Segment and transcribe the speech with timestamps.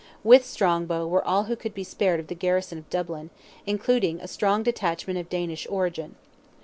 [0.23, 3.29] With Strongbow were all who could be spared of the garrison of Dublin,
[3.67, 6.15] including a strong detachment of Danish origin.